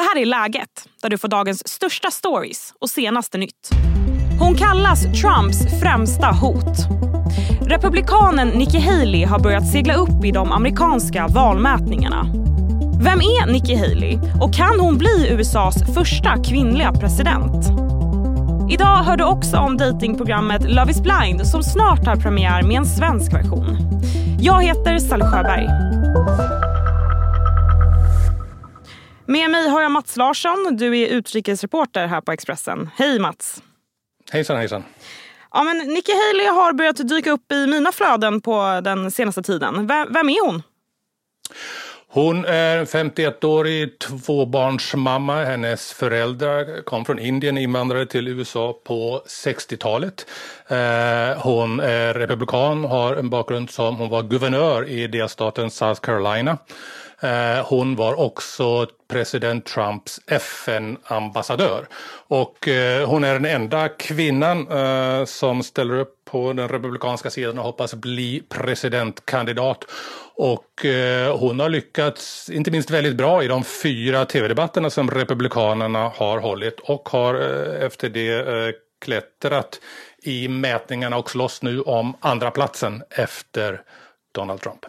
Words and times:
Det 0.00 0.04
här 0.04 0.22
är 0.22 0.26
Läget, 0.26 0.88
där 1.02 1.08
du 1.08 1.18
får 1.18 1.28
dagens 1.28 1.68
största 1.68 2.10
stories 2.10 2.74
och 2.80 2.90
senaste 2.90 3.38
nytt. 3.38 3.70
Hon 4.38 4.54
kallas 4.54 5.02
Trumps 5.02 5.80
främsta 5.80 6.26
hot. 6.26 6.76
Republikanen 7.66 8.48
Nikki 8.48 8.78
Haley 8.78 9.24
har 9.24 9.38
börjat 9.38 9.72
segla 9.72 9.94
upp 9.94 10.24
i 10.24 10.30
de 10.30 10.52
amerikanska 10.52 11.26
valmätningarna. 11.26 12.26
Vem 13.02 13.20
är 13.20 13.52
Nikki 13.52 13.74
Haley 13.74 14.18
och 14.40 14.54
kan 14.54 14.80
hon 14.80 14.98
bli 14.98 15.28
USAs 15.30 15.94
första 15.94 16.42
kvinnliga 16.44 16.92
president? 16.92 17.66
Idag 18.72 18.96
hör 18.96 19.16
du 19.16 19.24
också 19.24 19.56
om 19.56 19.76
datingprogrammet 19.76 20.62
Love 20.70 20.90
is 20.90 21.02
blind 21.02 21.46
som 21.46 21.62
snart 21.62 22.06
har 22.06 22.16
premiär 22.16 22.62
med 22.62 22.76
en 22.76 22.86
svensk 22.86 23.32
version. 23.32 23.78
Jag 24.40 24.62
heter 24.62 24.98
Sally 24.98 25.24
Sjöberg. 25.24 25.68
Med 29.30 29.50
mig 29.50 29.68
har 29.68 29.82
jag 29.82 29.90
Mats 29.90 30.16
Larsson. 30.16 30.76
Du 30.76 30.98
är 30.98 31.08
utrikesreporter 31.08 32.06
här 32.06 32.20
på 32.20 32.32
Expressen. 32.32 32.90
Hej 32.96 33.18
Mats! 33.18 33.62
Hejsan 34.30 34.56
hejsan! 34.56 34.84
Ja, 35.52 35.62
men 35.62 35.78
Nikki 35.78 36.12
Haley 36.12 36.46
har 36.46 36.72
börjat 36.72 37.08
dyka 37.08 37.30
upp 37.30 37.52
i 37.52 37.66
mina 37.66 37.92
flöden 37.92 38.40
på 38.40 38.80
den 38.84 39.10
senaste 39.10 39.42
tiden. 39.42 39.86
vem 39.86 40.28
är 40.28 40.46
hon? 40.46 40.62
Hon 42.12 42.44
är 42.44 42.84
51-årig 42.84 43.98
tvåbarnsmamma. 43.98 45.44
Hennes 45.44 45.92
föräldrar 45.92 46.82
kom 46.82 47.04
från 47.04 47.18
Indien, 47.18 47.58
invandrade 47.58 48.06
till 48.06 48.28
USA 48.28 48.80
på 48.84 49.22
60-talet. 49.26 50.26
Eh, 50.68 51.42
hon 51.42 51.80
är 51.80 52.14
republikan, 52.14 52.84
har 52.84 53.16
en 53.16 53.30
bakgrund 53.30 53.70
som 53.70 53.96
hon 53.96 54.08
var 54.08 54.22
guvernör 54.22 54.88
i 54.88 55.06
delstaten 55.06 55.70
South 55.70 56.00
Carolina. 56.00 56.58
Eh, 57.20 57.66
hon 57.66 57.96
var 57.96 58.20
också 58.20 58.86
president 59.10 59.66
Trumps 59.66 60.20
FN-ambassadör. 60.26 61.86
Och 62.28 62.68
eh, 62.68 63.08
hon 63.08 63.24
är 63.24 63.32
den 63.32 63.44
enda 63.44 63.88
kvinnan 63.88 64.66
som 65.26 65.62
ställer 65.62 65.98
upp 65.98 66.19
på 66.30 66.52
den 66.52 66.68
republikanska 66.68 67.30
sidan 67.30 67.58
och 67.58 67.64
hoppas 67.64 67.94
bli 67.94 68.42
presidentkandidat. 68.48 69.84
Och 70.34 70.84
eh, 70.84 71.38
hon 71.38 71.60
har 71.60 71.68
lyckats, 71.68 72.50
inte 72.50 72.70
minst 72.70 72.90
väldigt 72.90 73.16
bra 73.16 73.44
i 73.44 73.48
de 73.48 73.64
fyra 73.64 74.24
tv-debatterna 74.24 74.90
som 74.90 75.10
republikanerna 75.10 76.08
har 76.08 76.38
hållit 76.38 76.80
och 76.80 77.08
har 77.08 77.34
eh, 77.34 77.86
efter 77.86 78.08
det 78.08 78.48
eh, 78.48 78.74
klättrat 79.00 79.80
i 80.22 80.48
mätningarna 80.48 81.16
och 81.16 81.30
slåss 81.30 81.62
nu 81.62 81.80
om 81.80 82.16
andra 82.20 82.50
platsen 82.50 83.02
efter 83.10 83.82
Donald 84.32 84.60
Trump. 84.60 84.86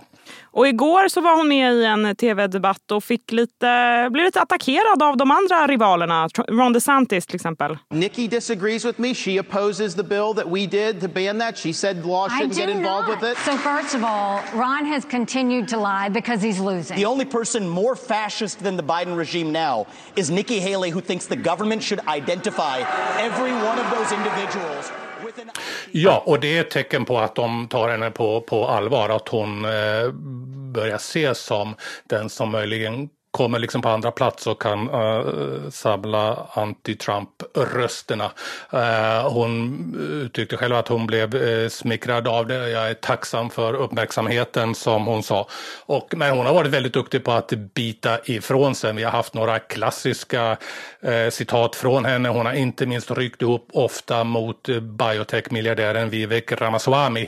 Och 0.53 0.67
igår 0.67 1.07
så 1.07 1.21
var 1.21 1.35
hon 1.35 1.47
med 1.47 1.73
i 1.73 1.85
en 1.85 2.15
tv-debatt 2.15 2.91
och 2.91 3.03
fick 3.03 3.31
lite, 3.31 4.07
blev 4.11 4.25
lite 4.25 4.41
attackerad 4.41 5.03
av 5.03 5.17
de 5.17 5.31
andra 5.31 5.67
rivalerna. 5.67 6.29
Ron 6.49 6.73
DeSantis 6.73 7.25
till 7.25 7.35
exempel. 7.35 7.77
Nikki 7.89 8.27
disagrees 8.27 8.85
with 8.85 9.01
me. 9.01 9.13
She 9.13 9.39
opposes 9.39 9.95
the 9.95 10.03
bill 10.03 10.33
that 10.35 10.47
we 10.47 10.67
did 10.67 11.01
to 11.01 11.07
ban 11.07 11.39
that. 11.39 11.57
She 11.57 11.73
said 11.73 12.05
law 12.05 12.29
shouldn't 12.29 12.55
get 12.55 12.69
involved 12.69 13.07
not. 13.07 13.21
with 13.21 13.31
it. 13.31 13.37
So 13.45 13.57
first 13.57 13.95
of 13.95 14.03
all, 14.03 14.39
Ron 14.53 14.85
has 14.85 15.05
continued 15.05 15.67
to 15.67 15.77
lie 15.77 16.09
because 16.09 16.45
he's 16.45 16.59
losing. 16.59 16.97
The 16.97 17.05
only 17.05 17.25
person 17.25 17.69
more 17.69 17.95
fascist 17.95 18.59
than 18.63 18.77
the 18.77 18.83
Biden 18.83 19.17
regime 19.17 19.51
now 19.51 19.85
is 20.15 20.29
Nikki 20.29 20.59
Haley 20.59 20.91
who 20.91 21.01
thinks 21.01 21.27
the 21.27 21.43
government 21.43 21.83
should 21.83 21.99
identify 22.07 22.79
every 23.17 23.53
one 23.53 23.79
of 23.79 23.89
those 23.91 24.11
individuals 24.11 24.91
Ja, 25.91 26.23
och 26.25 26.39
det 26.39 26.57
är 26.57 26.61
ett 26.61 26.69
tecken 26.69 27.05
på 27.05 27.19
att 27.19 27.35
de 27.35 27.67
tar 27.67 27.89
henne 27.89 28.11
på, 28.11 28.41
på 28.41 28.67
allvar, 28.67 29.09
att 29.09 29.27
hon 29.27 29.65
eh, 29.65 30.11
börjar 30.73 30.95
ses 30.95 31.39
som 31.39 31.75
den 32.03 32.29
som 32.29 32.51
möjligen 32.51 33.09
kommer 33.31 33.59
liksom 33.59 33.81
på 33.81 33.89
andra 33.89 34.11
plats 34.11 34.47
och 34.47 34.61
kan 34.61 34.89
eh, 34.89 34.99
uh, 34.99 35.69
samla 35.69 36.47
anti-Trump-rösterna. 36.53 38.31
Uh, 38.73 39.29
hon 39.29 39.95
uttryckte 40.25 40.57
själv 40.57 40.75
att 40.75 40.87
hon 40.87 41.07
blev 41.07 41.35
uh, 41.35 41.69
smickrad 41.69 42.27
av 42.27 42.47
det. 42.47 42.69
Jag 42.69 42.89
är 42.89 42.93
tacksam 42.93 43.49
för 43.49 43.73
uppmärksamheten 43.73 44.75
som 44.75 45.05
hon 45.05 45.23
sa. 45.23 45.47
Och, 45.85 46.13
men 46.17 46.37
hon 46.37 46.45
har 46.45 46.53
varit 46.53 46.71
väldigt 46.71 46.93
duktig 46.93 47.23
på 47.23 47.31
att 47.31 47.49
bita 47.49 48.19
ifrån 48.25 48.75
sig. 48.75 48.93
Vi 48.93 49.03
har 49.03 49.11
haft 49.11 49.33
några 49.33 49.59
klassiska 49.59 50.57
citat 51.29 51.75
från 51.75 52.05
henne. 52.05 52.29
Hon 52.29 52.45
har 52.45 52.53
inte 52.53 52.85
minst 52.85 53.11
ryckt 53.11 53.41
ihop 53.41 53.69
ofta 53.73 54.23
mot 54.23 54.67
biotech-miljardären 54.67 56.09
Vivek 56.09 56.51
Ramaswamy 56.51 57.27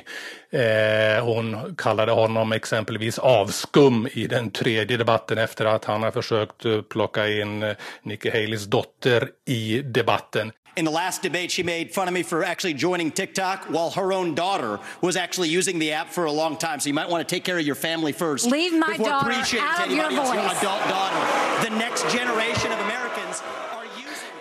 Eh, 0.54 1.24
hon 1.24 1.76
kallade 1.78 2.12
honom 2.12 2.52
exempelvis 2.52 3.20
avskum 3.20 4.08
i 4.14 4.28
den 4.28 4.52
tredje 4.52 4.98
debatten 4.98 5.38
efter 5.38 5.66
att 5.66 5.86
han 5.86 6.04
har 6.04 6.12
försökt 6.12 6.66
eh, 6.66 6.82
plocka 6.82 7.30
in 7.30 7.64
eh, 7.64 7.76
Nikki 8.04 8.30
Haleys 8.30 8.66
dotter 8.66 9.30
i 9.46 9.82
debatten. 9.82 10.52
In 10.76 10.86
the 10.86 10.92
last 10.92 11.22
debate, 11.22 11.52
she 11.52 11.64
made 11.64 11.94
fun 11.94 12.08
of 12.08 12.14
me 12.14 12.24
for 12.24 12.44
actually 12.44 12.74
joining 12.74 13.12
TikTok 13.12 13.60
while 13.70 13.92
her 13.92 14.12
own 14.12 14.36
daughter 14.36 14.80
was 15.02 15.16
actually 15.16 15.58
using 15.58 15.80
the 15.80 15.94
app 15.94 16.10
for 16.10 16.26
a 16.26 16.32
long 16.32 16.56
time. 16.56 16.80
So 16.80 16.90
you 16.90 16.96
might 16.96 17.10
want 17.10 17.28
to 17.28 17.36
take 17.36 17.44
care 17.44 17.60
of 17.60 17.66
your 17.66 17.76
family 17.76 18.12
first. 18.12 18.46
Leave 18.46 18.74
my 18.74 18.98
daughter 18.98 19.32
out 19.32 19.86
of 19.86 19.92
your 19.92 20.10
voice. 20.10 20.62
Adult 20.62 20.84
daughter. 20.90 21.70
The 21.70 21.76
next 21.78 22.10
generation 22.12 22.72
of 22.72 22.80
Americans 22.80 23.44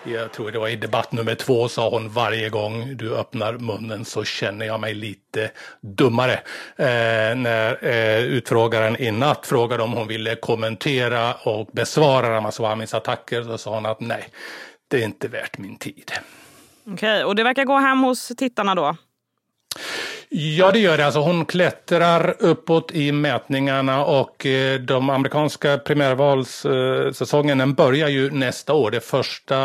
jag 0.03 0.31
tror 0.31 0.51
det 0.51 0.59
var 0.59 0.67
i 0.67 0.75
debatt 0.75 1.11
nummer 1.11 1.35
två 1.35 1.67
sa 1.67 1.89
hon 1.89 2.09
varje 2.09 2.49
gång 2.49 2.97
du 2.97 3.15
öppnar 3.15 3.53
munnen 3.53 4.05
så 4.05 4.23
känner 4.23 4.65
jag 4.65 4.79
mig 4.79 4.93
lite 4.93 5.51
dummare. 5.81 6.33
Eh, 6.75 7.35
när 7.35 7.85
eh, 7.85 8.19
utfrågaren 8.19 9.01
i 9.01 9.11
natt 9.11 9.47
frågade 9.47 9.83
om 9.83 9.93
hon 9.93 10.07
ville 10.07 10.35
kommentera 10.35 11.33
och 11.33 11.69
besvara 11.71 12.29
Ramaswamis 12.29 12.93
attacker 12.93 13.43
så 13.43 13.57
sa 13.57 13.75
hon 13.75 13.85
att 13.85 13.99
nej, 13.99 14.29
det 14.87 14.97
är 14.97 15.05
inte 15.05 15.27
värt 15.27 15.57
min 15.57 15.77
tid. 15.77 16.11
Okej, 16.87 16.93
okay, 16.93 17.23
och 17.23 17.35
det 17.35 17.43
verkar 17.43 17.65
gå 17.65 17.77
hem 17.77 17.99
hos 17.99 18.27
tittarna 18.27 18.75
då? 18.75 18.95
Ja, 20.35 20.71
det 20.71 20.79
gör 20.79 20.97
det. 20.97 21.05
Alltså, 21.05 21.19
hon 21.19 21.45
klättrar 21.45 22.35
uppåt 22.39 22.91
i 22.91 23.11
mätningarna 23.11 24.05
och 24.05 24.45
eh, 24.45 24.79
de 24.79 25.09
amerikanska 25.09 25.77
primärvalssäsongen 25.77 27.61
eh, 27.61 27.67
börjar 27.67 28.07
ju 28.07 28.31
nästa 28.31 28.73
år. 28.73 28.91
Det 28.91 28.99
första 28.99 29.57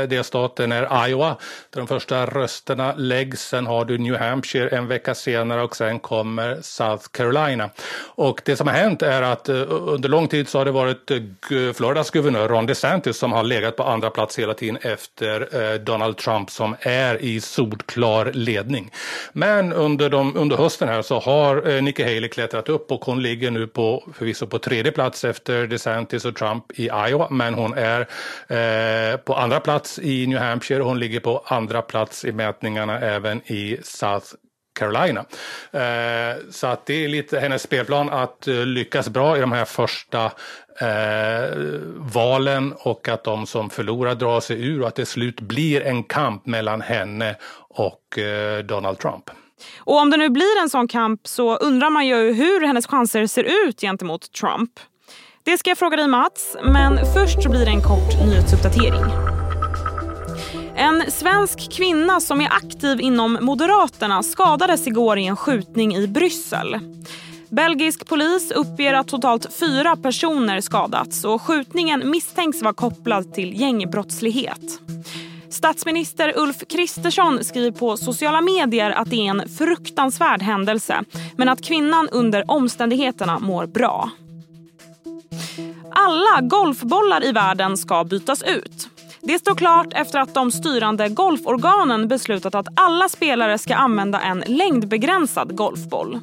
eh, 0.00 0.08
delstaten 0.08 0.72
är 0.72 1.08
Iowa 1.08 1.36
där 1.70 1.80
de 1.80 1.86
första 1.86 2.26
rösterna 2.26 2.94
läggs. 2.96 3.40
Sen 3.40 3.66
har 3.66 3.84
du 3.84 3.98
New 3.98 4.16
Hampshire 4.16 4.68
en 4.68 4.86
vecka 4.86 5.14
senare 5.14 5.62
och 5.62 5.76
sen 5.76 5.98
kommer 5.98 6.58
South 6.62 7.06
Carolina. 7.10 7.70
Och 8.14 8.42
det 8.44 8.56
som 8.56 8.66
har 8.66 8.74
hänt 8.74 9.02
är 9.02 9.22
att 9.22 9.48
eh, 9.48 9.62
under 9.68 10.08
lång 10.08 10.28
tid 10.28 10.48
så 10.48 10.58
har 10.58 10.64
det 10.64 10.70
varit 10.70 11.10
eh, 11.10 11.72
Floridas 11.74 12.10
guvernör 12.10 12.48
Ron 12.48 12.66
DeSantis 12.66 13.16
som 13.16 13.32
har 13.32 13.42
legat 13.42 13.76
på 13.76 13.82
andra 13.82 14.10
plats 14.10 14.38
hela 14.38 14.54
tiden 14.54 14.78
efter 14.82 15.62
eh, 15.62 15.74
Donald 15.80 16.16
Trump 16.16 16.50
som 16.50 16.76
är 16.80 17.22
i 17.22 17.40
solklar 17.40 18.30
ledning. 18.32 18.90
Men 19.32 19.72
under 19.72 20.05
under, 20.06 20.18
de, 20.18 20.36
under 20.36 20.56
hösten 20.56 20.88
här 20.88 21.02
så 21.02 21.18
har 21.18 21.68
eh, 21.68 21.82
Nikki 21.82 22.02
Haley 22.02 22.28
klättrat 22.28 22.68
upp 22.68 22.92
och 22.92 23.04
hon 23.04 23.22
ligger 23.22 23.50
nu 23.50 23.66
på 23.66 24.08
förvisso 24.14 24.46
på 24.46 24.58
tredje 24.58 24.92
plats 24.92 25.24
efter 25.24 25.66
DeSantis 25.66 26.24
och 26.24 26.36
Trump 26.36 26.64
i 26.74 26.84
Iowa. 26.84 27.28
Men 27.30 27.54
hon 27.54 27.74
är 27.74 28.00
eh, 28.48 29.16
på 29.16 29.34
andra 29.34 29.60
plats 29.60 29.98
i 29.98 30.26
New 30.26 30.38
Hampshire 30.38 30.80
och 30.80 30.88
hon 30.88 30.98
ligger 30.98 31.20
på 31.20 31.44
andra 31.46 31.82
plats 31.82 32.24
i 32.24 32.32
mätningarna 32.32 33.00
även 33.00 33.52
i 33.52 33.78
South 33.82 34.26
Carolina. 34.78 35.24
Eh, 35.70 36.36
så 36.50 36.66
att 36.66 36.86
det 36.86 37.04
är 37.04 37.08
lite 37.08 37.40
hennes 37.40 37.62
spelplan 37.62 38.10
att 38.10 38.48
eh, 38.48 38.66
lyckas 38.66 39.08
bra 39.08 39.36
i 39.36 39.40
de 39.40 39.52
här 39.52 39.64
första 39.64 40.24
eh, 40.80 41.56
valen 41.96 42.74
och 42.78 43.08
att 43.08 43.24
de 43.24 43.46
som 43.46 43.70
förlorar 43.70 44.14
drar 44.14 44.40
sig 44.40 44.66
ur 44.66 44.82
och 44.82 44.88
att 44.88 44.94
det 44.94 45.06
slut 45.06 45.40
blir 45.40 45.80
en 45.82 46.02
kamp 46.02 46.46
mellan 46.46 46.80
henne 46.80 47.36
och 47.68 48.18
eh, 48.18 48.58
Donald 48.64 48.98
Trump. 48.98 49.30
Och 49.78 49.98
om 49.98 50.10
det 50.10 50.16
nu 50.16 50.28
blir 50.28 50.60
en 50.62 50.70
sån 50.70 50.88
kamp 50.88 51.26
så 51.26 51.56
undrar 51.56 51.90
man 51.90 52.06
ju 52.06 52.32
hur 52.32 52.66
hennes 52.66 52.86
chanser 52.86 53.26
ser 53.26 53.68
ut 53.68 53.80
gentemot 53.80 54.32
Trump. 54.32 54.70
Det 55.44 55.58
ska 55.58 55.70
jag 55.70 55.78
fråga 55.78 55.96
dig 55.96 56.08
Mats, 56.08 56.56
men 56.64 56.98
först 57.14 57.42
så 57.42 57.50
blir 57.50 57.64
det 57.64 57.70
en 57.70 57.82
kort 57.82 58.26
nyhetsuppdatering. 58.26 59.04
En 60.76 61.10
svensk 61.10 61.72
kvinna 61.72 62.20
som 62.20 62.40
är 62.40 62.52
aktiv 62.52 63.00
inom 63.00 63.38
Moderaterna 63.40 64.22
skadades 64.22 64.86
igår 64.86 65.18
i 65.18 65.26
en 65.26 65.36
skjutning 65.36 65.96
i 65.96 66.08
Bryssel. 66.08 66.78
Belgisk 67.48 68.06
polis 68.06 68.50
uppger 68.50 68.94
att 68.94 69.08
totalt 69.08 69.54
fyra 69.54 69.96
personer 69.96 70.60
skadats 70.60 71.24
och 71.24 71.42
skjutningen 71.42 72.10
misstänks 72.10 72.62
vara 72.62 72.74
kopplad 72.74 73.34
till 73.34 73.60
gängbrottslighet. 73.60 74.80
Statsminister 75.56 76.38
Ulf 76.38 76.56
Kristersson 76.68 77.44
skriver 77.44 77.70
på 77.70 77.96
sociala 77.96 78.40
medier 78.40 78.90
att 78.90 79.10
det 79.10 79.26
är 79.26 79.30
en 79.30 79.48
fruktansvärd 79.48 80.42
händelse 80.42 81.04
men 81.36 81.48
att 81.48 81.62
kvinnan 81.64 82.08
under 82.08 82.50
omständigheterna 82.50 83.38
mår 83.38 83.66
bra. 83.66 84.10
Alla 85.90 86.40
golfbollar 86.40 87.24
i 87.24 87.32
världen 87.32 87.76
ska 87.76 88.04
bytas 88.04 88.42
ut. 88.42 88.88
Det 89.20 89.38
står 89.38 89.54
klart 89.54 89.86
efter 89.92 90.18
att 90.18 90.34
de 90.34 90.50
styrande 90.50 91.08
golforganen 91.08 92.08
beslutat 92.08 92.54
att 92.54 92.68
alla 92.76 93.08
spelare 93.08 93.58
ska 93.58 93.74
använda 93.74 94.20
en 94.20 94.44
längdbegränsad 94.46 95.56
golfboll. 95.56 96.20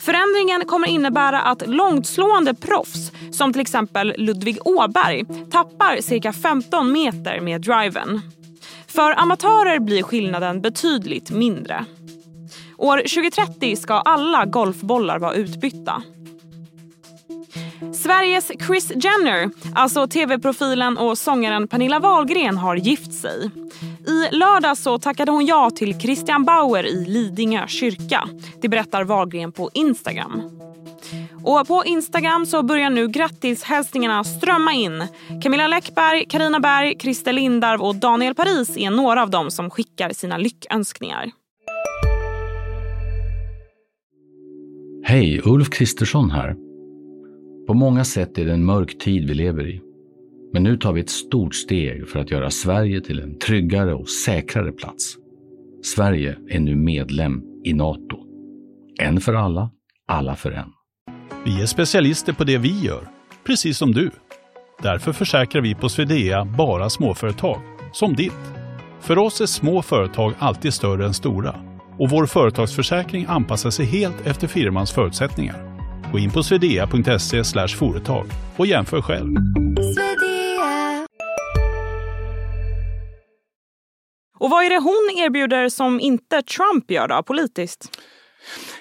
Förändringen 0.00 0.64
kommer 0.64 0.88
innebära 0.88 1.40
att 1.40 1.66
långtslående 1.66 2.54
proffs 2.54 3.12
som 3.32 3.52
till 3.52 3.62
exempel 3.62 4.14
Ludvig 4.18 4.58
Åberg 4.64 5.24
tappar 5.50 6.00
cirka 6.00 6.32
15 6.32 6.92
meter 6.92 7.40
med 7.40 7.60
driven. 7.60 8.22
För 8.88 9.20
amatörer 9.20 9.78
blir 9.78 10.02
skillnaden 10.02 10.60
betydligt 10.60 11.30
mindre. 11.30 11.84
År 12.76 12.96
2030 12.98 13.76
ska 13.76 13.94
alla 13.94 14.44
golfbollar 14.44 15.18
vara 15.18 15.34
utbytta. 15.34 16.02
Sveriges 17.94 18.52
Chris 18.66 18.90
Jenner, 18.90 19.50
alltså 19.74 20.06
tv-profilen 20.06 20.98
och 20.98 21.18
sångaren 21.18 21.68
Pernilla 21.68 21.98
Wahlgren 21.98 22.56
har 22.56 22.76
gift 22.76 23.12
sig. 23.14 23.50
I 24.06 24.36
lördag 24.36 24.78
så 24.78 24.98
tackade 24.98 25.32
hon 25.32 25.46
ja 25.46 25.70
till 25.70 26.00
Christian 26.00 26.44
Bauer 26.44 26.86
i 26.86 27.04
Lidingö 27.04 27.66
kyrka. 27.66 28.28
Det 28.62 28.68
berättar 28.68 29.04
Wahlgren 29.04 29.52
på 29.52 29.70
Instagram. 29.74 30.42
Och 31.42 31.68
på 31.68 31.82
Instagram 31.86 32.46
så 32.46 32.62
börjar 32.62 32.90
nu 32.90 33.08
grattishälsningarna 33.08 34.24
strömma 34.24 34.72
in. 34.72 35.04
Camilla 35.42 35.68
Läckberg, 35.68 36.26
Karina 36.28 36.60
Berg, 36.60 36.96
Christer 36.98 37.32
Lindarw 37.32 37.84
och 37.84 37.96
Daniel 37.96 38.34
Paris 38.34 38.76
är 38.76 38.90
några 38.90 39.22
av 39.22 39.30
dem 39.30 39.50
som 39.50 39.70
skickar 39.70 40.10
sina 40.10 40.36
lyckönskningar. 40.36 41.30
Hej, 45.04 45.40
Ulf 45.44 45.70
Kristersson 45.70 46.30
här. 46.30 46.56
På 47.66 47.74
många 47.74 48.04
sätt 48.04 48.38
är 48.38 48.44
det 48.44 48.52
en 48.52 48.64
mörk 48.64 48.98
tid 48.98 49.28
vi 49.28 49.34
lever 49.34 49.68
i. 49.68 49.80
Men 50.52 50.62
nu 50.62 50.76
tar 50.76 50.92
vi 50.92 51.00
ett 51.00 51.10
stort 51.10 51.54
steg 51.54 52.08
för 52.08 52.18
att 52.18 52.30
göra 52.30 52.50
Sverige 52.50 53.00
till 53.00 53.20
en 53.20 53.38
tryggare 53.38 53.94
och 53.94 54.08
säkrare 54.08 54.72
plats. 54.72 55.16
Sverige 55.82 56.36
är 56.48 56.60
nu 56.60 56.76
medlem 56.76 57.42
i 57.64 57.72
Nato. 57.72 58.18
En 59.00 59.20
för 59.20 59.34
alla, 59.34 59.70
alla 60.06 60.36
för 60.36 60.50
en. 60.50 60.77
Vi 61.44 61.62
är 61.62 61.66
specialister 61.66 62.32
på 62.32 62.44
det 62.44 62.58
vi 62.58 62.80
gör, 62.80 63.08
precis 63.44 63.78
som 63.78 63.92
du. 63.92 64.10
Därför 64.82 65.12
försäkrar 65.12 65.62
vi 65.62 65.74
på 65.74 65.88
Swedea 65.88 66.44
bara 66.44 66.90
småföretag, 66.90 67.60
som 67.92 68.14
ditt. 68.14 68.32
För 69.00 69.18
oss 69.18 69.40
är 69.40 69.46
små 69.46 69.82
företag 69.82 70.34
alltid 70.38 70.74
större 70.74 71.06
än 71.06 71.14
stora 71.14 71.54
och 71.98 72.10
vår 72.10 72.26
företagsförsäkring 72.26 73.26
anpassar 73.28 73.70
sig 73.70 73.86
helt 73.86 74.26
efter 74.26 74.46
firmans 74.46 74.92
förutsättningar. 74.92 75.78
Gå 76.12 76.18
in 76.18 76.30
på 76.30 76.42
swedea.se 76.42 77.68
företag 77.68 78.26
och 78.56 78.66
jämför 78.66 79.02
själv. 79.02 79.36
Och 84.38 84.50
vad 84.50 84.64
är 84.64 84.70
det 84.70 84.78
hon 84.78 85.24
erbjuder 85.26 85.68
som 85.68 86.00
inte 86.00 86.42
Trump 86.42 86.90
gör 86.90 87.08
då, 87.08 87.22
politiskt? 87.22 87.98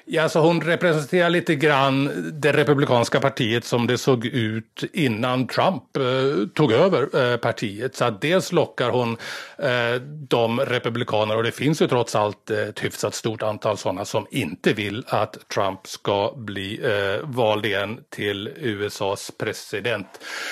Ja, 0.10 0.24
alltså 0.24 0.40
hon 0.40 0.62
representerar 0.62 1.30
lite 1.30 1.56
grann 1.56 2.32
det 2.34 2.54
republikanska 2.54 3.20
partiet 3.20 3.66
som 3.66 3.88
det 3.88 3.98
såg 3.98 4.26
ut 4.26 4.84
innan 4.94 5.48
Trump 5.48 5.98
eh, 5.98 6.48
tog 6.56 6.72
över 6.72 7.32
eh, 7.32 7.38
partiet. 7.38 7.96
Så 7.96 8.06
att 8.06 8.22
dels 8.22 8.52
lockar 8.52 8.90
hon 8.90 9.18
eh, 9.58 10.02
de 10.30 10.60
republikaner, 10.60 11.38
och 11.38 11.44
det 11.44 11.52
finns 11.52 11.82
ju 11.82 11.88
trots 11.88 12.16
allt 12.16 12.50
ett 12.50 12.84
hyfsat 12.84 13.16
stort 13.16 13.44
antal 13.44 13.78
sådana 13.78 14.06
som 14.06 14.28
inte 14.32 14.74
vill 14.74 15.04
att 15.08 15.50
Trump 15.54 15.88
ska 15.88 16.34
bli 16.36 16.80
eh, 16.84 17.28
vald 17.30 17.66
igen 17.66 18.00
till 18.10 18.50
USAs 18.58 19.32
president. 19.40 20.08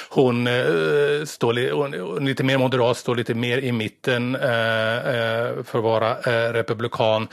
Hon 0.10 0.48
eh, 0.48 1.26
står 1.26 1.54
li 1.54 1.70
hon, 1.70 2.26
lite 2.26 2.44
mer 2.44 2.58
moderat, 2.58 2.98
står 2.98 3.16
lite 3.16 3.34
mer 3.34 3.58
i 3.58 3.72
mitten 3.72 4.36
eh, 4.36 4.96
eh, 4.96 5.64
för 5.64 5.78
att 5.78 5.84
vara 5.84 6.12
eh, 6.12 6.54
republikan. 6.54 7.28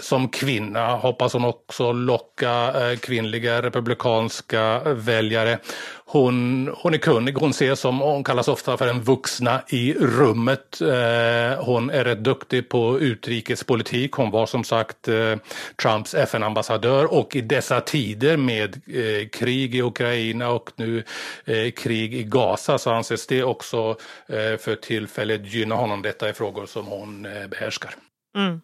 som 0.00 0.28
kvinna 0.28 0.96
hoppas 1.16 1.32
hon 1.32 1.44
också 1.44 1.92
locka 1.92 2.72
eh, 2.74 2.98
kvinnliga 2.98 3.62
republikanska 3.62 4.80
väljare. 4.84 5.58
Hon, 6.04 6.68
hon 6.76 6.94
är 6.94 6.98
kunnig, 6.98 7.32
hon 7.32 7.50
ses 7.50 7.80
som, 7.80 7.98
hon 7.98 8.24
kallas 8.24 8.48
ofta 8.48 8.76
för 8.76 8.86
den 8.86 9.02
vuxna 9.02 9.62
i 9.68 9.94
rummet. 9.94 10.80
Eh, 10.80 11.64
hon 11.64 11.90
är 11.90 12.04
rätt 12.04 12.24
duktig 12.24 12.68
på 12.68 13.00
utrikespolitik. 13.00 14.12
Hon 14.12 14.30
var 14.30 14.46
som 14.46 14.64
sagt 14.64 15.08
eh, 15.08 15.36
Trumps 15.82 16.14
FN-ambassadör 16.14 17.14
och 17.14 17.36
i 17.36 17.40
dessa 17.40 17.80
tider 17.80 18.36
med 18.36 18.80
eh, 18.86 19.28
krig 19.28 19.74
i 19.74 19.82
Ukraina 19.82 20.48
och 20.48 20.70
nu 20.76 21.04
eh, 21.44 21.70
krig 21.70 22.14
i 22.14 22.22
Gaza 22.22 22.78
så 22.78 22.90
anses 22.90 23.26
det 23.26 23.42
också 23.42 23.96
eh, 24.28 24.56
för 24.58 24.76
tillfället 24.76 25.52
gynna 25.52 25.74
honom. 25.74 26.02
Detta 26.02 26.28
är 26.28 26.32
frågor 26.32 26.66
som 26.66 26.86
hon 26.86 27.22
behärskar. 27.50 27.94
Mm. 28.36 28.60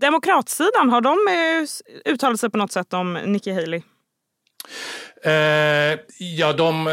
Demokratsidan, 0.00 0.90
har 0.90 1.00
de 1.00 1.10
eh, 1.10 2.12
uttalat 2.12 2.40
sig 2.40 2.50
på 2.50 2.58
något 2.58 2.72
sätt 2.72 2.94
om 2.94 3.12
Nikki 3.12 3.52
Haley? 3.52 3.82
Eh, 5.24 5.98
ja, 6.18 6.52
de, 6.52 6.86
eh, 6.86 6.92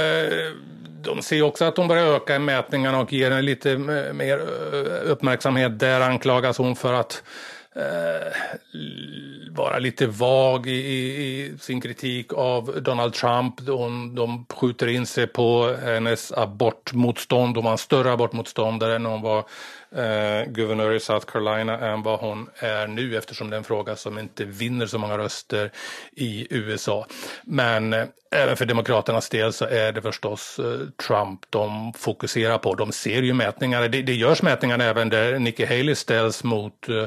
de 1.02 1.22
ser 1.22 1.42
också 1.42 1.66
att 1.66 1.78
hon 1.78 1.88
börjar 1.88 2.16
öka 2.16 2.36
i 2.36 2.40
mätningarna 2.40 3.00
och 3.00 3.14
ger 3.14 3.30
henne 3.32 3.42
lite 3.42 3.78
mer 4.14 4.40
eh, 4.40 5.12
uppmärksamhet. 5.12 5.80
Där 5.80 6.02
anklagas 6.02 6.58
hon 6.58 6.76
för 6.76 6.94
att 6.94 7.24
eh, 7.76 8.34
vara 9.52 9.80
lite 9.80 10.08
vag 10.08 10.68
i, 10.68 10.72
i, 10.72 11.54
sin 11.60 11.82
kritik 11.82 12.34
av 12.34 12.82
Donald 12.82 13.14
Trump. 13.14 13.68
Hon, 13.68 14.16
de 14.16 14.46
skjuter 14.50 14.88
in 14.88 15.06
sig 15.06 15.28
på 15.28 15.76
hennes 15.84 16.32
abortmotstånd. 16.32 17.56
Hon 17.56 17.66
var 17.66 17.72
en 17.72 17.78
större 17.78 18.12
abortmotståndare 18.12 19.00
när 19.00 19.10
hon 19.10 19.22
var 19.22 19.46
eh, 19.96 20.52
guvernör 20.52 20.94
i 20.94 21.00
South 21.00 21.26
Carolina 21.26 21.80
än 21.80 22.04
vad 22.04 22.20
hon 22.20 22.50
är 22.60 22.88
nu 22.88 23.18
eftersom 23.18 23.50
det 23.50 23.56
är 23.56 23.58
en 23.58 23.64
fråga 23.64 23.96
som 23.96 24.20
inte 24.20 24.46
vinner 24.46 24.86
så 24.86 24.98
många 24.98 25.18
röster 25.18 25.72
i 26.12 26.48
USA. 26.50 27.06
Men 27.44 27.94
eh, 27.94 28.06
även 28.36 28.58
för 28.58 28.66
Demokraternas 28.66 29.30
del 29.30 29.54
så 29.54 29.66
är 29.66 29.92
det 29.92 30.02
förstås 30.02 30.60
eh, 30.60 31.06
Trump 31.08 31.40
de 31.50 31.94
fokuserar 31.94 32.58
på. 32.58 32.76
De 32.76 32.92
ser 32.92 33.22
ju 33.22 33.34
mätningar, 33.34 33.90
det, 33.90 34.02
det 34.02 34.14
görs 34.14 34.42
mätningar 34.42 34.80
även 34.80 35.10
där 35.10 35.40
Nikki 35.40 35.66
Haley 35.66 35.96
ställs 35.96 36.44
mot, 36.44 36.90
eh, 36.90 37.06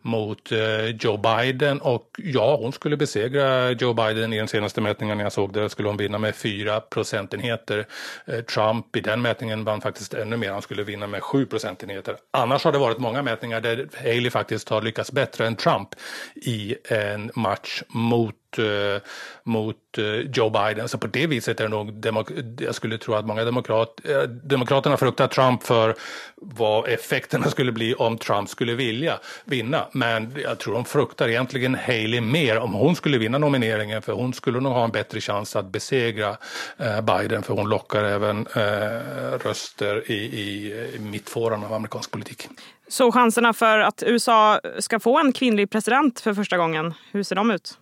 mot 0.00 0.52
eh, 0.52 0.86
Joe 0.86 1.16
Biden 1.16 1.80
och 1.80 2.10
ja, 2.16 2.56
hon 2.56 2.72
skulle 2.72 2.96
besegra 2.96 3.70
Joe 3.70 3.94
Biden 3.94 4.32
i 4.32 4.38
den 4.38 4.48
senaste 4.48 4.80
mätningen 4.80 5.18
jag 5.18 5.32
såg 5.32 5.52
där 5.52 5.68
skulle 5.68 5.88
hon 5.88 5.96
vinna 5.96 6.18
med 6.18 6.34
4 6.34 6.80
procentenheter. 6.80 7.86
Eh, 8.26 8.40
Trump 8.40 8.96
i 8.96 9.00
den 9.00 9.22
mätningen 9.22 9.64
vann 9.64 9.80
faktiskt 9.80 10.14
ännu 10.14 10.36
mer, 10.36 10.52
han 10.52 10.62
skulle 10.62 10.82
vinna 10.82 11.06
med 11.06 11.22
7 11.22 11.46
procentenheter. 11.46 12.16
Annars 12.32 12.64
har 12.64 12.72
det 12.72 12.78
varit 12.78 12.98
många 12.98 13.22
mätningar 13.22 13.60
där 13.60 13.88
Haley 13.96 14.30
faktiskt 14.30 14.68
har 14.68 14.82
lyckats 14.82 15.12
bättre 15.12 15.46
än 15.46 15.56
Trump 15.56 15.88
i 16.34 16.76
en 16.84 17.30
match 17.34 17.82
mot 17.88 18.34
Eh, 18.58 19.02
mot 19.42 19.98
eh, 19.98 20.04
Joe 20.04 20.50
Biden. 20.50 20.88
Så 20.88 20.98
på 20.98 21.06
det 21.06 21.26
viset 21.26 21.60
är 21.60 21.64
det 21.64 21.70
nog, 21.70 22.56
jag 22.60 22.74
skulle 22.74 22.98
tro 22.98 23.14
att 23.14 23.26
många 23.26 23.44
demokrat, 23.44 24.00
eh, 24.04 24.22
demokraterna 24.22 24.96
fruktar 24.96 25.28
Trump 25.28 25.62
för 25.62 25.94
vad 26.36 26.88
effekterna 26.88 27.46
skulle 27.50 27.72
bli 27.72 27.94
om 27.94 28.18
Trump 28.18 28.48
skulle 28.48 28.74
vilja 28.74 29.18
vinna. 29.44 29.86
Men 29.92 30.36
jag 30.44 30.58
tror 30.58 30.74
de 30.74 30.84
fruktar 30.84 31.28
egentligen 31.28 31.74
Haley 31.74 32.20
mer 32.20 32.58
om 32.58 32.74
hon 32.74 32.96
skulle 32.96 33.18
vinna 33.18 33.38
nomineringen 33.38 34.02
för 34.02 34.12
hon 34.12 34.32
skulle 34.32 34.60
nog 34.60 34.72
ha 34.72 34.84
en 34.84 34.90
bättre 34.90 35.20
chans 35.20 35.56
att 35.56 35.66
besegra 35.66 36.36
eh, 36.76 37.00
Biden 37.00 37.42
för 37.42 37.54
hon 37.54 37.68
lockar 37.68 38.04
även 38.04 38.46
eh, 38.46 39.38
röster 39.44 40.10
i, 40.10 40.14
i, 40.14 40.72
i 40.94 40.98
mittfåran 40.98 41.64
av 41.64 41.72
amerikansk 41.72 42.10
politik. 42.10 42.48
Så 42.88 43.12
chanserna 43.12 43.52
för 43.52 43.78
att 43.78 44.02
USA 44.06 44.60
ska 44.78 45.00
få 45.00 45.18
en 45.18 45.32
kvinnlig 45.32 45.70
president 45.70 46.20
för 46.20 46.34
första 46.34 46.56
gången, 46.56 46.94
hur 47.12 47.22
ser 47.22 47.36
de 47.36 47.50
ut? 47.50 47.78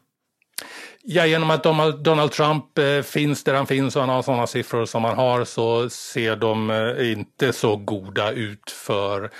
Ja, 1.08 1.26
genom 1.26 1.50
att 1.50 1.62
Donald 2.04 2.32
Trump 2.32 2.78
eh, 2.78 3.02
finns 3.02 3.44
där 3.44 3.54
han 3.54 3.66
finns 3.66 3.96
och 3.96 4.02
han 4.02 4.08
har 4.08 4.22
sådana 4.22 4.46
siffror 4.46 4.84
som 4.84 5.04
han 5.04 5.16
har 5.16 5.44
så 5.44 5.90
ser 5.90 6.36
de 6.36 6.70
eh, 6.70 7.12
inte 7.12 7.52
så 7.52 7.76
goda 7.76 8.32
ut 8.32 8.70
för 8.70 9.30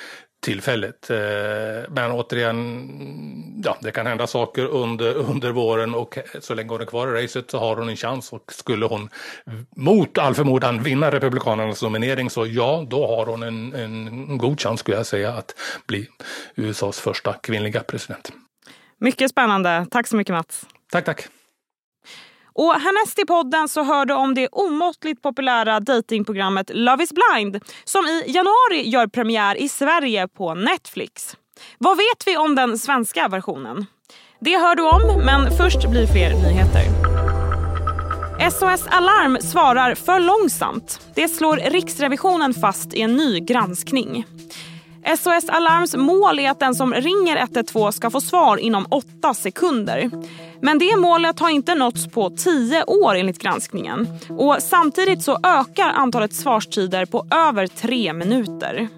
tillfället. 0.42 1.10
Eh, 1.10 1.16
men 1.88 2.12
återigen, 2.12 3.62
ja, 3.64 3.76
det 3.80 3.90
kan 3.90 4.06
hända 4.06 4.26
saker 4.26 4.64
under, 4.64 5.14
under 5.14 5.52
våren 5.52 5.94
och 5.94 6.18
så 6.40 6.54
länge 6.54 6.70
hon 6.70 6.80
är 6.80 6.84
kvar 6.84 7.16
i 7.16 7.24
racet 7.24 7.50
så 7.50 7.58
har 7.58 7.76
hon 7.76 7.88
en 7.88 7.96
chans 7.96 8.32
och 8.32 8.52
skulle 8.52 8.86
hon 8.86 9.08
mot 9.76 10.18
all 10.18 10.34
förmodan 10.34 10.82
vinna 10.82 11.10
Republikanernas 11.10 11.82
nominering 11.82 12.30
så 12.30 12.46
ja, 12.46 12.86
då 12.90 13.06
har 13.06 13.26
hon 13.26 13.42
en, 13.42 13.74
en 13.74 14.38
god 14.38 14.60
chans 14.60 14.80
skulle 14.80 14.96
jag 14.96 15.06
säga 15.06 15.32
att 15.32 15.54
bli 15.86 16.08
USAs 16.54 17.00
första 17.00 17.32
kvinnliga 17.32 17.80
president. 17.80 18.32
Mycket 18.98 19.30
spännande. 19.30 19.86
Tack 19.90 20.06
så 20.06 20.16
mycket 20.16 20.32
Mats. 20.32 20.66
Tack, 20.92 21.04
tack. 21.04 21.28
Och 22.58 22.72
härnäst 22.72 23.18
i 23.18 23.24
podden 23.24 23.68
så 23.68 23.82
hör 23.82 24.06
du 24.06 24.14
om 24.14 24.34
det 24.34 24.48
omåttligt 24.52 25.22
populära 25.22 25.80
datingprogrammet 25.80 26.70
Love 26.74 27.04
is 27.04 27.10
blind 27.12 27.64
som 27.84 28.04
i 28.06 28.24
januari 28.26 28.88
gör 28.88 29.06
premiär 29.06 29.56
i 29.56 29.68
Sverige 29.68 30.28
på 30.28 30.54
Netflix. 30.54 31.36
Vad 31.78 31.96
vet 31.96 32.26
vi 32.26 32.36
om 32.36 32.54
den 32.54 32.78
svenska 32.78 33.28
versionen? 33.28 33.86
Det 34.40 34.58
hör 34.58 34.74
du 34.74 34.82
om, 34.82 35.24
men 35.24 35.56
först 35.56 35.90
blir 35.90 36.06
fler 36.06 36.30
nyheter. 36.30 36.82
SOS 38.50 38.86
Alarm 38.86 39.38
svarar 39.40 39.94
för 39.94 40.20
långsamt. 40.20 41.00
Det 41.14 41.28
slår 41.28 41.56
Riksrevisionen 41.56 42.54
fast 42.54 42.94
i 42.94 43.00
en 43.00 43.16
ny 43.16 43.40
granskning. 43.40 44.26
SOS 45.18 45.48
Alarms 45.48 45.96
mål 45.96 46.38
är 46.38 46.50
att 46.50 46.60
den 46.60 46.74
som 46.74 46.94
ringer 46.94 47.36
112 47.36 47.92
ska 47.92 48.10
få 48.10 48.20
svar 48.20 48.56
inom 48.56 48.86
åtta 48.90 49.34
sekunder. 49.34 50.10
Men 50.60 50.78
det 50.78 50.96
målet 50.96 51.40
har 51.40 51.50
inte 51.50 51.74
nåtts 51.74 52.06
på 52.06 52.30
tio 52.30 52.84
år 52.84 53.14
enligt 53.14 53.38
granskningen. 53.38 54.08
Och 54.28 54.56
samtidigt 54.60 55.22
så 55.22 55.38
ökar 55.42 55.88
antalet 55.88 56.34
svarstider 56.34 57.06
på 57.06 57.26
över 57.30 57.66
tre 57.66 58.12
minuter. 58.12 58.88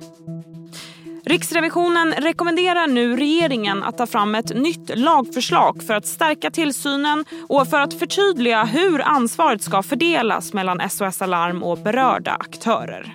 Riksrevisionen 1.25 2.13
rekommenderar 2.13 2.87
nu 2.87 3.17
regeringen 3.17 3.83
att 3.83 3.99
ta 3.99 4.07
fram 4.07 4.35
ett 4.35 4.57
nytt 4.57 4.99
lagförslag 4.99 5.83
för 5.83 5.95
att 5.95 6.07
stärka 6.07 6.51
tillsynen 6.51 7.25
och 7.49 7.69
för 7.69 7.81
att 7.81 7.95
förtydliga 7.95 8.65
hur 8.65 9.03
ansvaret 9.03 9.63
ska 9.63 9.83
fördelas 9.83 10.53
mellan 10.53 10.91
SOS 10.91 11.23
Alarm 11.23 11.63
och 11.63 11.79
berörda 11.79 12.33
aktörer. 12.33 13.15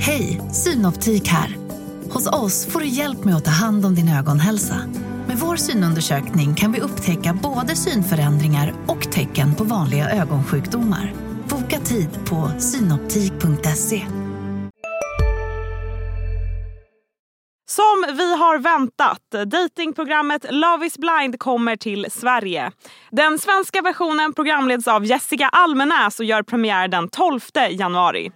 Hej, 0.00 0.40
Synoptik 0.52 1.28
här. 1.28 1.61
Hos 2.12 2.26
oss 2.26 2.66
får 2.66 2.80
du 2.80 2.86
hjälp 2.86 3.24
med 3.24 3.36
att 3.36 3.44
ta 3.44 3.50
hand 3.50 3.86
om 3.86 3.94
din 3.94 4.08
ögonhälsa. 4.08 4.76
Med 5.26 5.38
vår 5.38 5.56
synundersökning 5.56 6.54
kan 6.54 6.72
vi 6.72 6.80
upptäcka 6.80 7.38
både 7.42 7.76
synförändringar 7.76 8.74
och 8.86 9.12
tecken 9.12 9.54
på 9.54 9.64
vanliga 9.64 10.10
ögonsjukdomar. 10.10 11.12
Boka 11.48 11.78
tid 11.78 12.08
på 12.24 12.50
synoptik.se. 12.58 14.06
Som 17.70 18.16
vi 18.16 18.36
har 18.36 18.58
väntat, 18.58 19.50
datingprogrammet 19.50 20.46
Love 20.50 20.86
is 20.86 20.98
blind 20.98 21.38
kommer 21.38 21.76
till 21.76 22.06
Sverige. 22.10 22.72
Den 23.10 23.38
svenska 23.38 23.82
versionen 23.82 24.34
programleds 24.34 24.88
av 24.88 25.04
Jessica 25.04 25.48
Almenäs 25.48 26.18
och 26.18 26.24
gör 26.24 26.42
premiär 26.42 26.88
den 26.88 27.08
12 27.08 27.40
januari. 27.70 28.30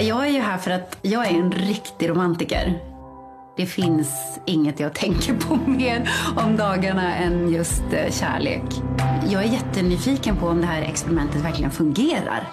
Jag 0.00 0.26
är 0.26 0.30
ju 0.30 0.40
här 0.40 0.58
för 0.58 0.70
att 0.70 0.98
jag 1.02 1.26
är 1.26 1.30
en 1.30 1.52
riktig 1.52 2.08
romantiker. 2.08 2.78
Det 3.56 3.66
finns 3.66 4.38
inget 4.46 4.80
jag 4.80 4.94
tänker 4.94 5.34
på 5.34 5.56
mer 5.70 6.10
om 6.36 6.56
dagarna 6.56 7.14
än 7.14 7.52
just 7.52 7.82
eh, 7.92 8.12
kärlek. 8.12 8.62
Jag 9.28 9.44
är 9.44 9.48
jättenyfiken 9.48 10.36
på 10.36 10.46
om 10.46 10.60
det 10.60 10.66
här 10.66 10.82
experimentet 10.82 11.44
verkligen 11.44 11.70
fungerar. 11.70 12.48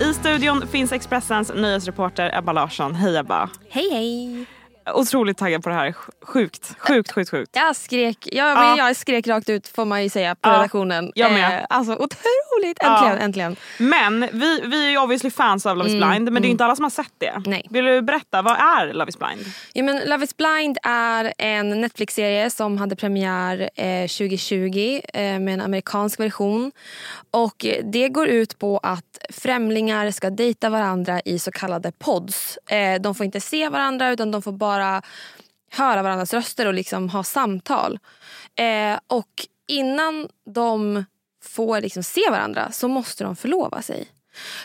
I 0.00 0.14
studion 0.14 0.66
finns 0.66 0.92
Expressens 0.92 1.52
nyhetsreporter 1.54 2.38
Ebba 2.38 2.52
Larsson. 2.52 2.94
Hej 2.94 3.16
Ebba! 3.16 3.50
Hej 3.70 3.90
hej! 3.92 4.46
Otroligt 4.94 5.38
taggad 5.38 5.62
på 5.62 5.68
det 5.68 5.74
här. 5.74 5.94
Sjukt, 6.22 6.74
sjukt, 6.78 7.12
sjukt, 7.12 7.30
sjukt. 7.30 7.50
Jag 7.54 7.76
skrek, 7.76 8.28
jag, 8.32 8.58
men 8.58 8.76
jag 8.76 8.96
skrek 8.96 9.26
rakt 9.26 9.48
ut 9.48 9.68
får 9.68 9.84
man 9.84 10.02
ju 10.02 10.08
säga 10.08 10.34
på 10.34 10.50
redaktionen. 10.50 11.12
jag 11.14 11.32
med. 11.32 11.58
Eh, 11.58 11.66
alltså 11.68 11.92
otroligt! 11.92 12.82
Äntligen, 12.82 13.18
äntligen. 13.18 13.56
Men 13.78 14.20
vi, 14.32 14.60
vi 14.64 14.86
är 14.86 14.90
ju 14.90 14.98
obviously 14.98 15.30
fans 15.30 15.66
av 15.66 15.76
Love 15.76 15.88
is 15.88 15.94
Mm, 15.94 16.08
blind 16.08 16.24
men 16.24 16.34
det 16.34 16.36
är 16.36 16.40
mm. 16.40 16.50
inte 16.50 16.64
alla 16.64 16.76
som 16.76 16.82
har 16.82 16.90
sett 16.90 17.12
det. 17.18 17.42
Nej. 17.46 17.66
Vill 17.70 17.84
du 17.84 18.02
berätta, 18.02 18.42
vad 18.42 18.56
är 18.56 18.92
Love 18.92 19.08
is 19.08 19.18
blind? 19.18 19.40
Ja, 19.72 19.82
men 19.82 20.00
Love 20.06 20.24
is 20.24 20.36
blind 20.36 20.78
är 20.82 21.32
en 21.38 21.80
Netflix-serie 21.80 22.50
som 22.50 22.78
hade 22.78 22.96
premiär 22.96 23.70
eh, 23.74 24.02
2020 24.02 25.00
eh, 25.14 25.22
med 25.22 25.54
en 25.54 25.60
amerikansk 25.60 26.20
version. 26.20 26.72
Och 27.30 27.66
Det 27.84 28.08
går 28.08 28.28
ut 28.28 28.58
på 28.58 28.78
att 28.82 29.18
främlingar 29.30 30.10
ska 30.10 30.30
dejta 30.30 30.70
varandra 30.70 31.20
i 31.24 31.38
så 31.38 31.50
kallade 31.50 31.92
pods. 31.92 32.58
Eh, 32.66 33.00
de 33.00 33.14
får 33.14 33.26
inte 33.26 33.40
se 33.40 33.68
varandra 33.68 34.10
utan 34.10 34.30
de 34.30 34.42
får 34.42 34.52
bara 34.52 34.79
höra 35.70 36.02
varandras 36.02 36.34
röster 36.34 36.66
och 36.66 36.74
liksom 36.74 37.08
ha 37.08 37.22
samtal. 37.22 37.98
Eh, 38.54 38.98
och 39.06 39.46
innan 39.68 40.28
de 40.54 41.04
får 41.44 41.80
liksom 41.80 42.02
se 42.02 42.30
varandra 42.30 42.72
så 42.72 42.88
måste 42.88 43.24
de 43.24 43.36
förlova 43.36 43.82
sig. 43.82 44.08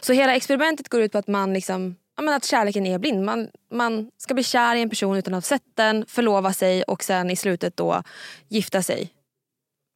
Så 0.02 0.14
hela 0.14 0.36
experimentet 0.36 0.90
går 0.90 1.02
ut 1.02 1.12
på 1.12 1.18
att 1.18 1.28
man 1.28 1.54
liksom 1.54 1.96
Ja, 2.18 2.36
att 2.36 2.46
kärleken 2.46 2.86
är 2.86 3.00
blind. 3.00 3.26
Man, 3.26 3.48
man 3.72 4.12
ska 4.18 4.34
bli 4.34 4.44
kär 4.44 4.76
i 4.76 4.82
en 4.82 4.90
person 4.90 5.18
utan 5.18 5.34
att 5.34 5.44
ha 5.44 5.58
sett 5.58 5.76
den, 5.76 6.06
förlova 6.08 6.54
sig 6.54 6.84
och 6.84 7.04
sen 7.04 7.30
i 7.30 7.36
slutet 7.36 7.78
då 7.78 8.04
gifta 8.48 8.82
sig. 8.82 9.10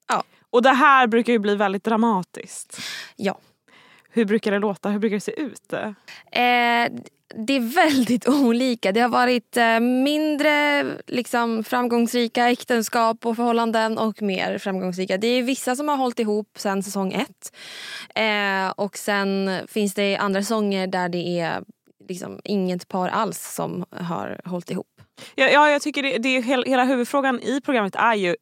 Ja. 0.08 0.24
Och 0.50 0.62
det 0.62 0.70
här 0.70 1.08
brukar 1.08 1.34
ju 1.34 1.40
bli 1.40 1.56
väldigt 1.56 1.84
dramatiskt. 1.84 2.82
Ja. 3.16 3.40
Hur 4.10 4.26
brukar 4.26 4.52
det 4.52 4.60
låta? 4.60 4.90
Hur 4.90 5.00
brukar 5.00 5.16
det 5.16 5.22
se 5.22 5.42
ut? 5.42 5.74
Eh, 5.74 6.86
det 7.36 7.54
är 7.54 7.60
väldigt 7.60 8.28
olika. 8.28 8.92
Det 8.92 9.00
har 9.00 9.10
varit 9.10 9.58
eh, 9.58 9.80
mindre 9.80 10.86
liksom, 11.08 11.64
framgångsrika 11.64 12.50
äktenskap 12.50 13.26
och 13.26 13.36
förhållanden 13.36 13.98
och 13.98 14.22
mer 14.22 14.58
framgångsrika. 14.58 15.18
Det 15.18 15.28
är 15.28 15.44
vissa 15.44 15.76
som 15.76 15.88
har 15.88 15.98
hållit 15.98 16.20
ihop 16.20 16.50
sen 16.56 16.84
säsong 16.84 17.14
ett. 17.14 17.56
Eh, 18.16 18.70
och 18.70 18.98
sen 18.98 19.60
finns 19.68 19.94
det 19.94 20.18
andra 20.18 20.42
säsonger 20.42 20.88
där 20.88 21.10
det 21.10 21.40
är 21.40 21.64
liksom, 22.10 22.40
inget 22.44 22.88
par 22.88 23.08
alls 23.08 23.54
som 23.56 23.86
har 23.92 24.42
hållit 24.46 24.72
ihop. 24.72 24.88
Ja, 25.36 25.50
ja, 25.50 25.70
jag 25.70 25.82
tycker 25.82 26.04
det, 26.04 26.18
det 26.18 26.30
är 26.38 26.42
hela, 26.42 26.64
hela 26.64 26.86
huvudfrågan 26.86 27.40
i 27.40 27.62
programmet 27.62 27.96
är 27.96 28.16
ju 28.16 28.36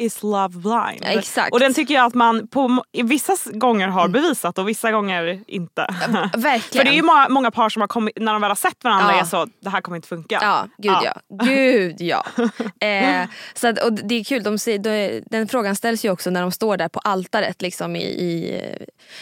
Is 0.00 0.22
love 0.22 0.48
blind? 0.48 1.00
Ja, 1.02 1.06
exakt. 1.18 1.52
Och 1.52 1.60
den 1.60 1.74
tycker 1.74 1.94
jag 1.94 2.06
att 2.06 2.14
man 2.14 2.48
på, 2.48 2.84
vissa 3.04 3.36
gånger 3.52 3.88
har 3.88 4.08
bevisat 4.08 4.58
och 4.58 4.68
vissa 4.68 4.92
gånger 4.92 5.44
inte. 5.46 5.86
verkligen. 6.36 6.60
För 6.60 6.84
det 6.84 6.90
är 6.90 6.94
ju 6.96 7.02
många, 7.02 7.28
många 7.28 7.50
par 7.50 7.68
som 7.68 7.80
har 7.80 7.88
kommit, 7.88 8.18
när 8.20 8.32
de 8.32 8.42
väl 8.42 8.50
har 8.50 8.56
sett 8.56 8.84
varandra 8.84 9.12
Ja. 9.12 9.20
är 9.20 9.24
så 9.24 9.46
det 9.60 9.70
här 9.70 9.80
kommer 9.80 9.96
inte 9.96 10.08
funka. 10.08 10.38
Ja, 10.42 10.66
gud 10.78 10.96
ja. 11.02 11.44
Gud 11.44 12.00
ja. 12.00 12.26
Eh, 12.86 13.28
så 13.54 13.68
att, 13.68 13.78
och 13.84 13.92
det 13.92 14.14
är 14.14 14.24
kul, 14.24 14.42
de, 14.42 14.56
de, 14.78 15.22
den 15.30 15.48
frågan 15.48 15.76
ställs 15.76 16.04
ju 16.04 16.10
också 16.10 16.30
när 16.30 16.40
de 16.42 16.52
står 16.52 16.76
där 16.76 16.88
på 16.88 17.00
altaret. 17.00 17.62
Liksom 17.62 17.96
i, 17.96 18.02
i, 18.02 18.60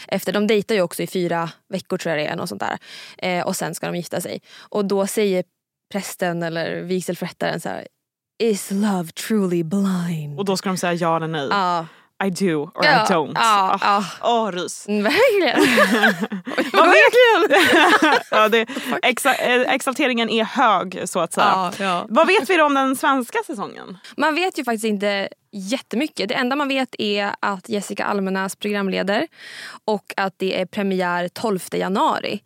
efter, 0.08 0.32
de 0.32 0.46
dejtar 0.46 0.74
ju 0.74 0.82
också 0.82 1.02
i 1.02 1.06
fyra 1.06 1.50
veckor 1.68 1.98
tror 1.98 2.16
jag 2.16 2.26
det 2.26 2.32
är. 2.32 2.36
Något 2.36 2.48
sånt 2.48 2.62
där. 2.62 2.78
Eh, 3.18 3.46
och 3.46 3.56
sen 3.56 3.74
ska 3.74 3.86
de 3.86 3.96
gifta 3.96 4.20
sig. 4.20 4.42
Och 4.58 4.84
då 4.84 5.06
säger 5.06 5.44
prästen 5.92 6.42
eller 6.42 6.80
vigselförrättaren 6.80 7.60
så 7.60 7.68
här 7.68 7.86
Is 8.38 8.70
love 8.70 9.12
truly 9.12 9.62
blind? 9.62 10.38
Och 10.38 10.44
då 10.44 10.56
ska 10.56 10.68
de 10.68 10.76
säga 10.76 10.94
ja 10.94 11.16
eller 11.16 11.28
nej. 11.28 11.48
Ja. 11.50 11.86
I 12.24 12.30
do 12.30 12.62
or 12.74 12.84
Ja, 12.84 13.04
I 13.04 13.12
don't. 13.12 13.32
ja, 13.34 13.78
Åh, 13.82 14.04
åh, 14.22 14.52
rys. 14.52 14.88
Mm, 14.88 15.02
Verkligen. 15.02 15.60
Vet 16.72 18.22
ja, 18.30 18.48
det, 18.48 18.66
exa, 19.02 19.34
eh, 19.34 19.60
exalteringen 19.74 20.30
är 20.30 20.44
hög 20.44 21.02
så 21.04 21.20
att 21.20 21.32
säga. 21.32 21.46
Ja, 21.78 21.84
ja. 21.84 22.06
Vad 22.08 22.26
vet 22.26 22.50
vi 22.50 22.56
då 22.56 22.64
om 22.64 22.74
den 22.74 22.96
svenska 22.96 23.38
säsongen? 23.46 23.98
Man 24.16 24.34
vet 24.34 24.58
ju 24.58 24.64
faktiskt 24.64 24.84
inte 24.84 25.28
jättemycket. 25.52 26.28
Det 26.28 26.34
enda 26.34 26.56
man 26.56 26.68
vet 26.68 26.94
är 26.98 27.34
att 27.40 27.68
Jessica 27.68 28.04
Almenäs 28.04 28.56
programleder 28.56 29.26
och 29.84 30.14
att 30.16 30.34
det 30.36 30.60
är 30.60 30.66
premiär 30.66 31.28
12 31.28 31.58
januari. 31.72 32.42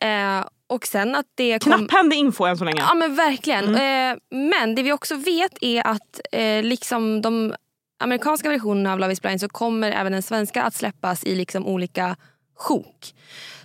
Eh, 0.00 0.44
och 0.66 0.86
sen 0.86 1.14
att 1.14 1.26
det 1.34 1.58
kom... 1.58 1.72
Knapphändig 1.72 2.16
info 2.16 2.44
än 2.44 2.58
så 2.58 2.64
länge. 2.64 2.80
Ja 2.80 2.94
men 2.94 3.14
verkligen. 3.14 3.64
Mm. 3.64 4.12
Eh, 4.12 4.38
men 4.38 4.74
det 4.74 4.82
vi 4.82 4.92
också 4.92 5.14
vet 5.14 5.52
är 5.60 5.86
att 5.86 6.20
eh, 6.32 6.62
liksom 6.62 7.22
de 7.22 7.54
amerikanska 7.98 8.48
versionerna 8.48 8.92
av 8.92 8.98
Love 8.98 9.12
is 9.12 9.22
blind 9.22 9.40
så 9.40 9.48
kommer 9.48 9.92
även 9.92 10.12
den 10.12 10.22
svenska 10.22 10.62
att 10.62 10.74
släppas 10.74 11.24
i 11.24 11.34
liksom 11.34 11.66
olika 11.66 12.16
sjok. 12.56 13.14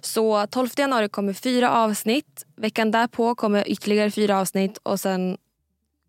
Så 0.02 0.48
12 0.48 0.70
januari 0.78 1.10
kommer 1.10 1.34
fyra 1.34 1.72
avsnitt. 1.72 2.46
Veckan 2.56 2.92
därpå 2.92 3.36
kommer 3.36 3.70
ytterligare 3.70 4.12
fyra 4.12 4.40
avsnitt 4.40 4.78
och 4.78 5.00
sen 5.00 5.38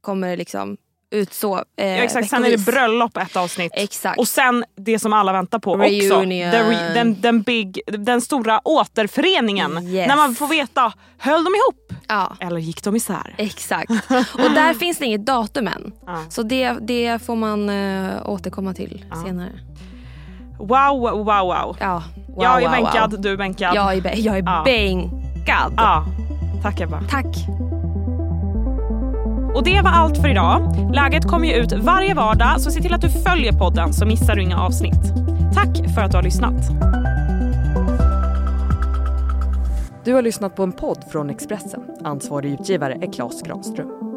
kommer 0.00 0.28
det 0.28 0.36
liksom 0.36 0.76
ut 1.12 1.32
så 1.34 1.56
eh, 1.56 1.86
Ja, 1.86 1.86
exakt, 1.86 2.30
sen 2.30 2.44
är 2.44 2.50
det 2.50 2.64
bröllop 2.64 3.16
ett 3.16 3.36
avsnitt. 3.36 3.72
Exakt. 3.74 4.18
Och 4.18 4.28
sen 4.28 4.64
det 4.76 4.98
som 4.98 5.12
alla 5.12 5.32
väntar 5.32 5.58
på 5.58 5.72
också. 5.72 5.84
Reunion. 5.84 6.50
The 6.50 6.62
re, 6.62 6.94
den, 6.94 7.20
den, 7.20 7.42
big, 7.42 7.80
den 7.86 8.20
stora 8.20 8.60
återföreningen. 8.64 9.86
Yes. 9.86 10.08
När 10.08 10.16
man 10.16 10.34
får 10.34 10.46
veta, 10.48 10.92
höll 11.18 11.44
de 11.44 11.54
ihop? 11.54 11.92
Ja. 12.08 12.36
Eller 12.40 12.60
gick 12.60 12.84
de 12.84 12.96
isär? 12.96 13.34
Exakt. 13.38 13.90
Och 14.34 14.50
där 14.54 14.74
finns 14.78 14.98
det 14.98 15.04
inget 15.04 15.26
datum 15.26 15.66
än. 15.66 15.92
Ja. 16.06 16.24
Så 16.28 16.42
det, 16.42 16.72
det 16.80 17.22
får 17.26 17.36
man 17.36 17.68
eh, 17.70 18.28
återkomma 18.30 18.74
till 18.74 19.04
senare. 19.26 19.50
Wow, 20.58 21.00
wow, 21.00 21.24
wow. 21.24 21.76
Ja, 21.80 22.02
wow, 22.28 22.42
jag 22.42 22.62
är 22.62 22.68
wow, 22.68 22.70
bänkad, 22.70 23.10
wow. 23.12 23.20
du 23.20 23.32
är 23.32 23.36
bänkad. 23.36 23.74
Jag 23.74 23.94
är, 23.96 24.16
jag 24.16 24.38
är 24.38 24.42
Ja. 24.46 24.62
bänkad. 24.64 25.74
Ja, 25.76 26.04
tack 26.62 26.80
Ebba. 26.80 27.02
Tack. 27.10 27.26
Och 29.54 29.64
det 29.64 29.80
var 29.80 29.90
allt 29.90 30.18
för 30.18 30.28
idag. 30.28 30.90
Läget 30.94 31.24
kommer 31.24 31.48
ju 31.48 31.54
ut 31.54 31.72
varje 31.72 32.14
vardag 32.14 32.60
så 32.60 32.70
se 32.70 32.80
till 32.80 32.94
att 32.94 33.00
du 33.00 33.08
följer 33.08 33.52
podden 33.52 33.92
så 33.92 34.06
missar 34.06 34.36
du 34.36 34.42
inga 34.42 34.60
avsnitt. 34.60 35.02
Tack 35.54 35.94
för 35.94 36.00
att 36.00 36.10
du 36.10 36.16
har 36.16 36.22
lyssnat. 36.22 36.70
Du 40.04 40.14
har 40.14 40.22
lyssnat 40.22 40.56
på 40.56 40.62
en 40.62 40.72
podd 40.72 41.04
från 41.10 41.30
Expressen. 41.30 41.80
Ansvarig 42.04 42.52
utgivare 42.52 42.98
är 43.02 43.12
Klas 43.12 43.42
Granström. 43.42 44.11